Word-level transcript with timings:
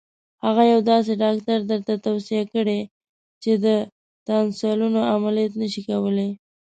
هغه 0.45 0.63
یو 0.71 0.79
داسې 0.91 1.11
ډاکټر 1.23 1.59
درته 1.71 1.93
توصیه 2.07 2.43
کړي 2.53 2.79
چې 3.43 3.51
د 3.65 3.65
تانسیلونو 4.27 4.99
عملیات 5.13 5.53
نه 5.61 5.67
شي 5.73 5.81
کولای. 5.89 6.29